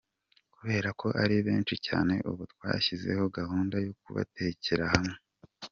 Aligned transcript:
Kubera 0.55 0.89
ko 0.99 1.07
ari 1.23 1.35
benshi 1.47 1.75
cyane 1.87 2.13
ubu 2.29 2.43
twashyizeho 2.53 3.23
gahunda 3.37 3.75
yo 3.85 3.91
kubatekera 4.01 4.85
hamwe. 4.93 5.17